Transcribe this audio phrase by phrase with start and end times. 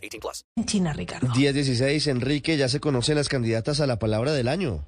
[0.00, 0.44] 18 plus.
[0.66, 1.28] China, Ricardo.
[1.28, 4.84] 10-16, Enrique, ya se conocen las candidatas a la palabra del año.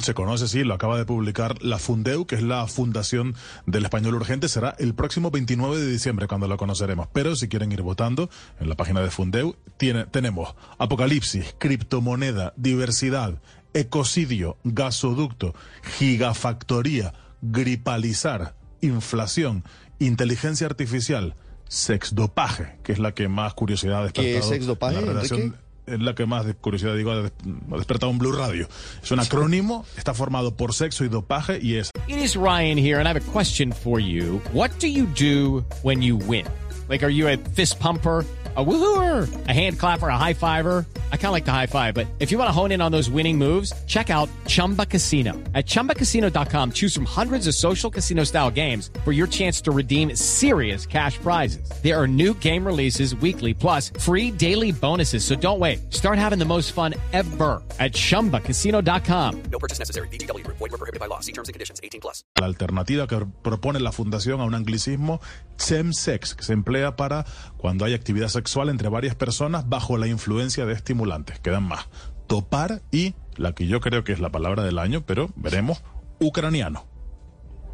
[0.00, 3.34] Se conoce, sí, lo acaba de publicar la Fundeu, que es la Fundación
[3.66, 4.48] del Español Urgente.
[4.48, 7.08] Será el próximo 29 de diciembre cuando lo conoceremos.
[7.14, 8.28] Pero si quieren ir votando,
[8.60, 13.40] en la página de Fundeu tiene, tenemos apocalipsis, criptomoneda, diversidad,
[13.72, 15.54] ecocidio, gasoducto,
[15.98, 19.64] gigafactoría, gripalizar, inflación,
[19.98, 21.34] inteligencia artificial,
[21.72, 24.34] sexdopaje, que es la que más curiosidad ha despertado.
[24.34, 25.52] ¿Qué es sexdopaje, en la Enrique?
[25.86, 28.68] es la que más de curiosidad digo ha despertado en Blue Radio.
[29.02, 33.00] Es un acrónimo, está formado por sexo y dopaje y es It is Ryan here,
[33.00, 34.40] and I have a question for you.
[34.52, 36.46] What do you do when you win?
[36.88, 38.24] Like, are you a fist pumper?
[38.54, 40.84] A woohooer, a hand clapper, a high fiver.
[41.12, 42.92] I kind of like the high five, but if you want to hone in on
[42.92, 45.32] those winning moves, check out Chumba Casino.
[45.54, 50.14] At chumbacasino.com, choose from hundreds of social casino style games for your chance to redeem
[50.14, 51.66] serious cash prizes.
[51.82, 55.24] There are new game releases weekly, plus free daily bonuses.
[55.24, 55.78] So don't wait.
[55.90, 59.42] Start having the most fun ever at chumbacasino.com.
[59.50, 60.08] No purchase necessary.
[60.08, 60.46] BGW.
[60.46, 61.20] Void were prohibited by law.
[61.20, 61.80] See terms and conditions.
[61.82, 62.22] 18 plus.
[62.42, 65.20] la alternativa que propone la fundación a un anglicismo
[65.58, 67.24] chemsex, que se emplea para
[67.56, 70.72] cuando hay actividad sexual entre varias personas bajo la influencia de
[71.02, 71.40] estimulantes.
[71.40, 71.86] Quedan más.
[72.26, 75.82] Topar y la que yo creo que es la palabra del año, pero veremos,
[76.20, 76.86] ucraniano.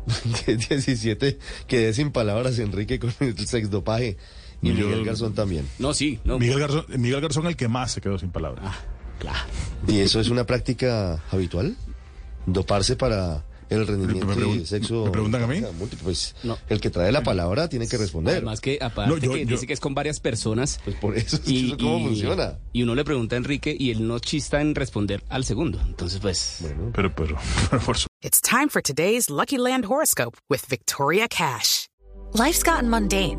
[0.47, 4.17] 17, quedé sin palabras, Enrique, con el sexdopaje.
[4.61, 5.69] Y Miguel Garzón también.
[5.79, 6.39] No, sí, no.
[6.39, 8.75] Miguel Garzón, Miguel Garzón el que más se quedó sin palabras.
[9.21, 9.39] Claro.
[9.87, 11.77] ¿Y eso es una práctica habitual?
[12.47, 15.05] ¿Doparse para el rendimiento Me pregun- y sexo?
[15.05, 15.63] ¿me preguntan a mí?
[16.03, 16.57] Pues No.
[16.69, 18.37] el que trae la palabra tiene que responder.
[18.37, 20.81] Además que aparte No, yo- que yo- dice que es con varias personas.
[20.85, 22.59] Pues por eso, es y, ¿cómo y- funciona?
[22.73, 25.81] Y uno le pregunta a Enrique y él no chista en responder al segundo.
[25.87, 26.59] Entonces, pues.
[26.95, 27.37] Pero, pero,
[27.71, 31.87] pero por su- It's time for today's Lucky Land horoscope with Victoria Cash.
[32.35, 33.39] Life's gotten mundane,